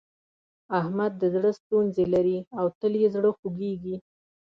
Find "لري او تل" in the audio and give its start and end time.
2.13-2.93